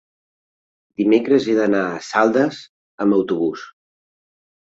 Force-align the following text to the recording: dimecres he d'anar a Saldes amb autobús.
dimecres 1.01 1.45
he 1.51 1.53
d'anar 1.59 1.81
a 1.89 1.99
Saldes 2.07 2.61
amb 3.05 3.17
autobús. 3.19 3.67